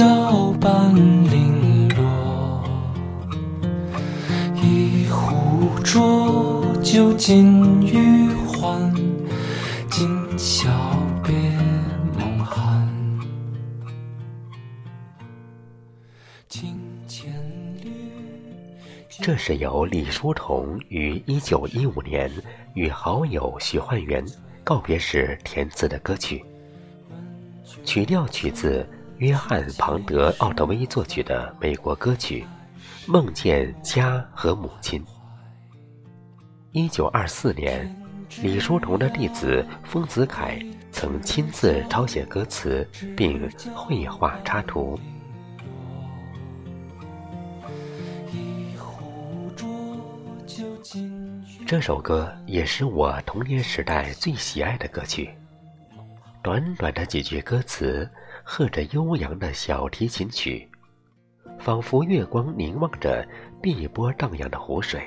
[0.00, 0.94] 知交半
[1.30, 2.64] 零落。
[4.54, 8.94] 一壶浊酒尽余欢，
[9.90, 10.08] 今
[10.38, 10.70] 宵
[11.22, 11.34] 别
[12.18, 12.88] 梦寒。
[16.48, 17.30] 金钱
[17.82, 17.92] 绿。
[19.20, 22.32] 这是由李叔同于一九一五年
[22.72, 24.24] 与好友徐焕元
[24.64, 26.42] 告别时填词的歌曲，
[27.84, 28.88] 曲调取自
[29.20, 32.42] 约翰·庞德·奥德威作曲的美国歌曲
[33.12, 34.98] 《梦见家和母亲》。
[36.72, 37.94] 一九二四年，
[38.40, 40.58] 李叔同的弟子丰子恺
[40.90, 44.98] 曾亲自抄写歌词并绘画插图。
[51.66, 55.28] 这首歌也是我童年时代最喜爱的歌曲。
[56.42, 58.10] 短短的几句歌词，
[58.44, 60.68] 和着悠扬的小提琴曲，
[61.58, 63.26] 仿佛月光凝望着
[63.62, 65.02] 碧波荡漾的湖水，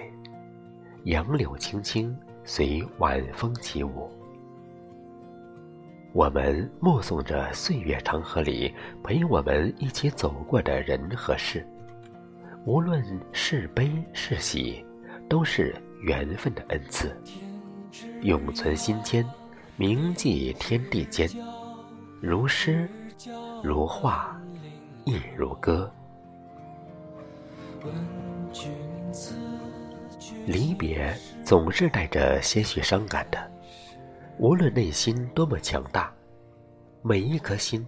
[1.04, 4.10] 杨柳青青随晚风起舞。
[6.14, 8.72] 我们目送着岁月长河里
[9.04, 11.66] 陪我们一起走过的人和事，
[12.66, 14.86] 无论是悲是喜，
[15.28, 17.20] 都是缘分的恩赐，
[18.22, 19.26] 永存心间，
[19.76, 21.28] 铭记天地间，
[22.22, 22.88] 如诗，
[23.64, 24.38] 如画，
[25.06, 25.90] 亦如歌。
[30.46, 33.52] 离别总是带着些许伤感的，
[34.38, 36.14] 无论内心多么强大，
[37.02, 37.88] 每一颗心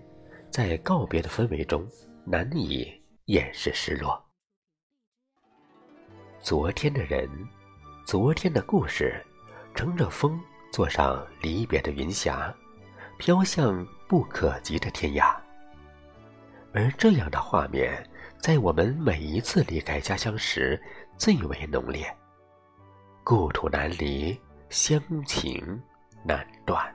[0.49, 1.85] 在告别的氛围中
[2.23, 2.89] 难以
[3.25, 4.23] 掩饰失落。
[6.39, 7.29] 昨天的人，
[8.05, 9.21] 昨天的故事，
[9.75, 10.39] 乘着风
[10.71, 12.55] 坐上离别的云霞，
[13.17, 15.35] 飘向不可及的天涯。
[16.75, 18.05] 而这样的画面，
[18.37, 20.77] 在我们每一次离开家乡时
[21.17, 22.05] 最为浓烈。
[23.23, 24.37] 故土难离，
[24.69, 25.81] 乡情
[26.21, 26.93] 难断。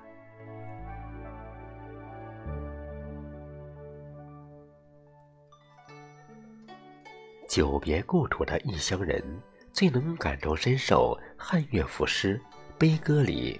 [7.48, 9.24] 久别故土的异乡人，
[9.72, 12.38] 最能感同身受汉乐府诗
[12.76, 13.58] 《悲歌》里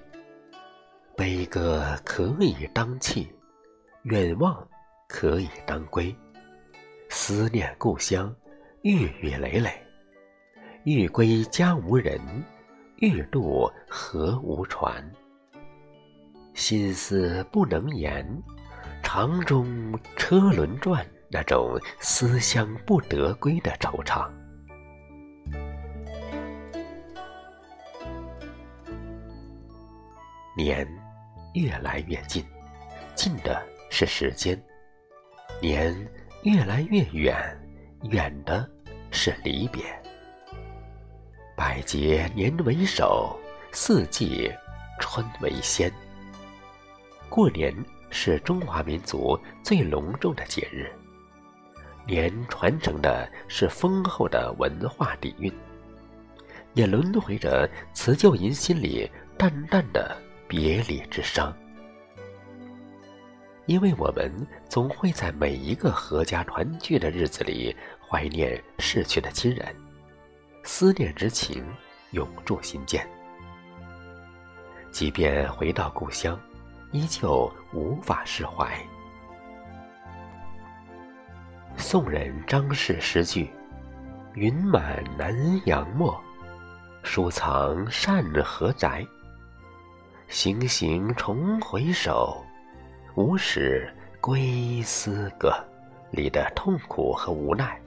[1.16, 3.26] “悲歌可以当泣，
[4.03, 4.69] 远望
[5.10, 6.15] 可以当归。
[7.09, 8.32] 思念故乡，
[8.82, 9.71] 郁郁累累。
[10.84, 12.21] 欲归家无人，
[12.98, 15.04] 欲渡河无船。
[16.54, 18.25] 心思不能言，
[19.03, 24.28] 肠中车轮转。”那种思乡不得归的惆怅。
[30.56, 30.84] 年
[31.54, 32.44] 越来越近，
[33.15, 34.59] 近的是时间；
[35.60, 35.94] 年
[36.43, 37.37] 越来越远，
[38.04, 38.66] 远的
[39.10, 39.84] 是离别。
[41.54, 43.38] 百节年为首，
[43.71, 44.50] 四季
[44.98, 45.93] 春为先。
[47.28, 47.75] 过年
[48.09, 50.91] 是中华民族最隆重的节日。
[52.06, 55.53] 年传承的是丰厚的文化底蕴，
[56.72, 60.16] 也轮回着辞旧迎新里淡淡的
[60.48, 61.54] 别离之伤。
[63.70, 64.28] 因为我们
[64.69, 69.65] 总会在每一个阖家团聚的日子里怀念逝去的亲人，
[70.65, 71.65] 思念之情
[72.10, 73.09] 永驻心间。
[74.91, 76.36] 即便回到故乡，
[76.91, 78.68] 依旧无法释怀。
[81.77, 83.48] 宋人张氏诗句
[84.34, 85.33] ：“云满南
[85.66, 86.21] 阳漠，
[87.04, 89.06] 书藏善何宅。
[90.27, 92.45] 行行重回首，
[93.15, 95.53] 无使归思阁。”
[96.12, 97.80] 里的痛苦和无奈，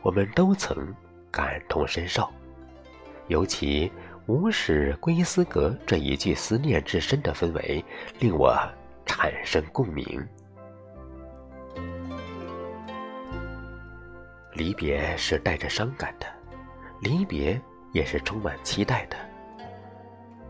[0.00, 0.94] 我们都曾
[1.28, 2.28] 感同身受。
[3.26, 3.90] 尤其
[4.26, 7.84] “无使归思阁”这一句思念至深的氛围，
[8.20, 8.56] 令我
[9.04, 10.24] 产生共鸣。
[14.52, 16.26] 离别是带着伤感的，
[17.00, 17.60] 离别
[17.90, 19.16] 也是充满期待的。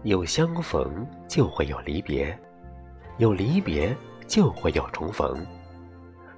[0.03, 2.39] 有相逢就会有离别，
[3.17, 5.47] 有离别就会有重逢。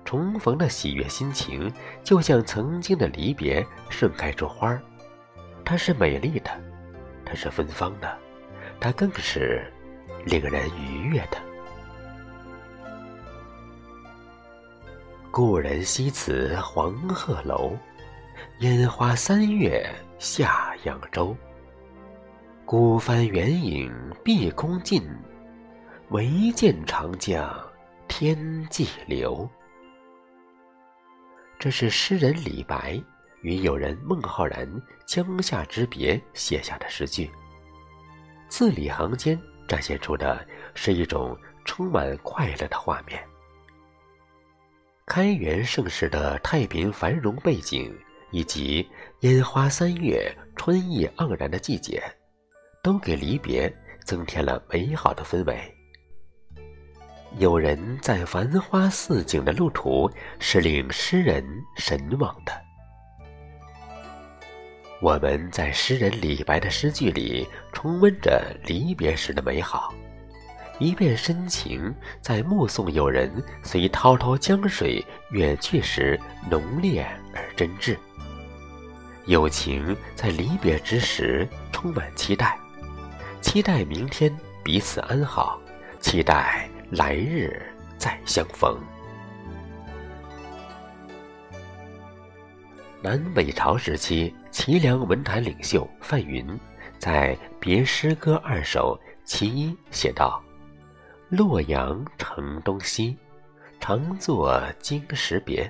[0.04, 1.72] 重逢的喜悦心情，
[2.04, 4.80] 就像曾经的离别盛开出花儿，
[5.64, 6.50] 它是美丽的，
[7.24, 8.16] 它是芬芳的，
[8.78, 9.68] 它更是
[10.24, 11.38] 令人愉悦的。
[15.32, 17.76] 故人西辞黄鹤楼，
[18.60, 19.84] 烟花三月
[20.18, 21.36] 下扬州。
[22.64, 23.92] 孤帆远影
[24.24, 25.02] 碧空尽，
[26.08, 27.44] 唯见长江
[28.08, 29.48] 天际流。
[31.58, 33.02] 这是诗人李白
[33.42, 34.68] 与友人孟浩然
[35.06, 37.30] 江夏之别写下的诗句，
[38.48, 43.22] 字里行间展现出的是一种充满快乐的画面。
[45.06, 47.96] 开元盛世的太平繁荣背景，
[48.32, 48.88] 以及
[49.20, 52.02] 烟花三月、春意盎然的季节，
[52.82, 53.72] 都给离别
[54.04, 55.75] 增添了美好的氛围。
[57.38, 61.44] 有人在繁花似锦的路途是令诗人
[61.76, 62.52] 神往的。
[65.02, 69.92] 我们在诗人李白的诗句里重温着离别时的美好，
[70.78, 73.30] 一片深情在目送友人
[73.62, 76.18] 随滔滔江水远去时
[76.50, 77.98] 浓烈而真挚。
[79.26, 82.58] 友情在离别之时充满期待，
[83.42, 84.34] 期待明天
[84.64, 85.60] 彼此安好，
[86.00, 86.70] 期待。
[86.90, 87.60] 来日
[87.98, 88.78] 再相逢。
[93.02, 96.46] 南北朝时期，齐梁文坛领袖范云
[96.96, 100.40] 在《别诗歌二首·其一》写道
[101.28, 103.16] ：“洛阳城东西，
[103.80, 105.68] 常作经时别。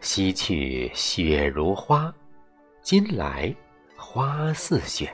[0.00, 2.12] 西去雪如花，
[2.80, 3.54] 今来
[3.98, 5.12] 花似雪。”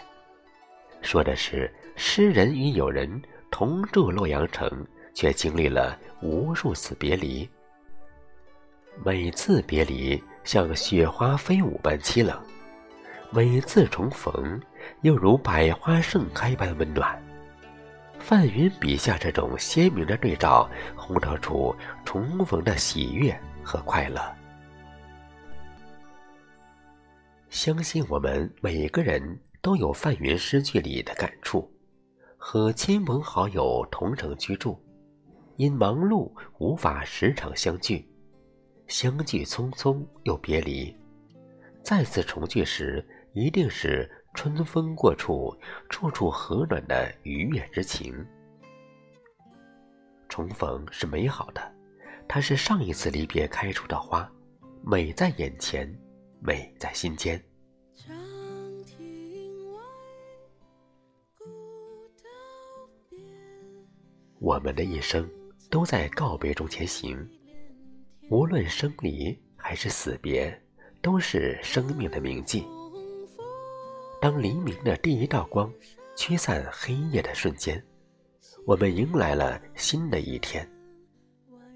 [1.03, 3.21] 说的是诗人与友人。
[3.55, 4.67] 同住洛阳城，
[5.15, 7.49] 却经历了无数次别离。
[9.05, 12.39] 每次别离像雪花飞舞般凄冷，
[13.31, 14.61] 每次重逢
[15.01, 17.21] 又如百花盛开般温暖。
[18.19, 21.75] 范云笔下这种鲜明的对照，烘托出
[22.05, 24.21] 重逢的喜悦和快乐。
[27.51, 31.71] 相信我们每个人都有范云诗句里的感触。
[32.37, 34.81] 和亲朋好友同城居住，
[35.57, 38.07] 因忙碌无法时常相聚，
[38.87, 40.97] 相聚匆匆又别离，
[41.83, 45.55] 再次重聚时一定是春风过处，
[45.89, 48.15] 处处和暖的愉悦之情。
[50.29, 51.61] 重逢是美好的，
[52.27, 54.31] 它是上一次离别开出的花，
[54.83, 55.95] 美在眼前，
[56.41, 57.43] 美在心间。
[64.39, 65.31] 我们的一生
[65.73, 67.27] 都在告别中前行，
[68.29, 70.63] 无论生离还是死别，
[71.01, 72.63] 都是生命的铭记。
[74.21, 75.73] 当黎明的第一道光
[76.15, 77.83] 驱散黑夜的瞬间，
[78.67, 80.71] 我们迎来了新的一天。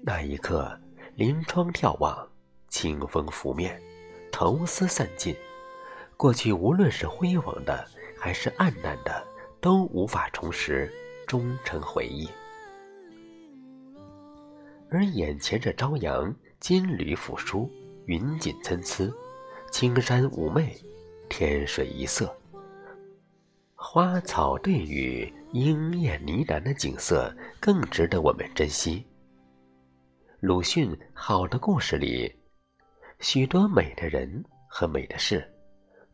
[0.03, 0.79] 那一刻，
[1.15, 2.15] 临窗眺望，
[2.69, 3.81] 清风拂面，
[4.31, 5.35] 愁思散尽，
[6.15, 7.83] 过去无论是辉煌的
[8.15, 9.25] 还是暗淡的，
[9.59, 10.87] 都无法重拾，
[11.25, 12.29] 终成回忆。
[14.89, 17.69] 而眼前这朝阳，金缕抚疏，
[18.05, 19.11] 云锦参差，
[19.71, 20.75] 青山妩媚，
[21.29, 22.33] 天水一色，
[23.75, 29.05] 花草对语，莺燕呢喃的景色更值得我们珍惜。
[30.39, 32.33] 鲁迅《好的故事》里，
[33.19, 35.45] 许多美的人和美的事，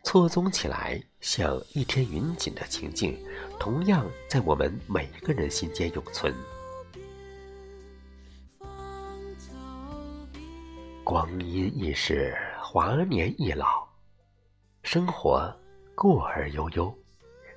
[0.03, 3.15] 错综起来，像一天云锦的情境，
[3.59, 6.33] 同样在我们每个人心间永存。
[11.13, 13.87] 光阴易逝，华年易老，
[14.81, 15.55] 生活
[15.93, 16.91] 过而悠悠，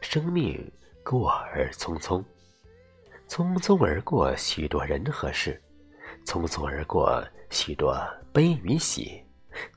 [0.02, 0.70] 生命
[1.02, 2.22] 过而匆匆，
[3.26, 5.58] 匆匆而过许多人和事，
[6.26, 7.98] 匆匆而过许多
[8.30, 9.24] 悲与喜，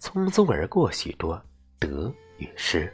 [0.01, 1.41] 匆匆而过许多
[1.79, 2.93] 得与失。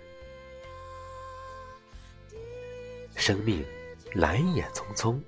[3.16, 3.66] 生命
[4.14, 5.20] 来也匆匆，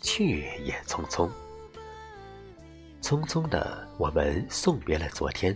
[0.00, 1.28] 去也匆匆。
[3.10, 5.52] 匆匆的，我们送别了昨天；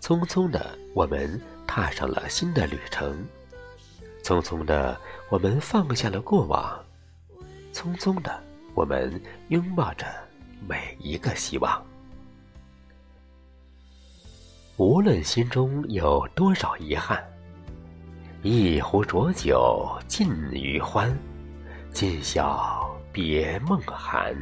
[0.00, 1.28] 匆匆的，我们
[1.66, 3.16] 踏上了新的旅程；
[4.22, 4.96] 匆匆的，
[5.28, 6.78] 我们放下了过往；
[7.74, 8.40] 匆匆的，
[8.76, 10.06] 我们拥抱着
[10.68, 11.84] 每一个希望。
[14.76, 17.20] 无论心中有多少遗憾，
[18.44, 21.12] 一壶浊酒尽余欢，
[21.92, 24.32] 今宵别梦寒。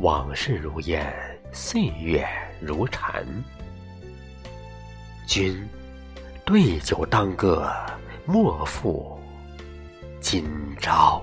[0.00, 1.14] 往事如烟，
[1.52, 2.26] 岁月
[2.58, 3.22] 如禅。
[5.26, 5.68] 君
[6.42, 7.70] 对酒当歌，
[8.24, 9.20] 莫负
[10.18, 10.48] 今
[10.80, 11.22] 朝。